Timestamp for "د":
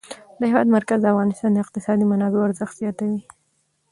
0.39-0.41, 1.01-1.05, 1.53-1.57